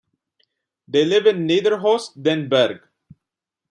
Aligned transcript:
They 0.87 1.05
live 1.05 1.27
in 1.27 1.45
Nederhorst 1.47 2.13
den 2.15 2.49
Berg. 2.49 2.89